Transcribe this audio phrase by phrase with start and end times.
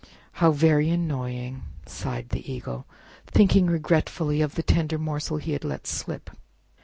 [0.31, 2.87] "How very annoying!" sighed the Eagle,
[3.27, 6.31] thinking regretfully of the tender morsel he had let slip.